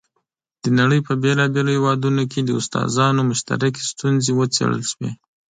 [0.63, 5.11] د نړۍ په بېلابېلو هېوادونو کې د استادانو مشترکې ستونزې وڅېړل شوې.